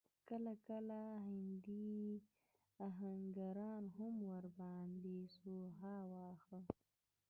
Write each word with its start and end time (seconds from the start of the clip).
کله 0.27 0.53
کله 0.67 0.99
هندي 1.27 1.93
اهنګرانو 2.87 3.89
هم 3.97 4.13
ور 4.29 4.45
باندې 4.59 5.17
سوهان 5.37 6.01
واهه. 6.13 6.59